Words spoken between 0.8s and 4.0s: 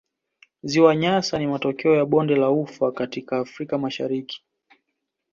Nyasa ni matokeo ya bonde la ufa katika Afrika ya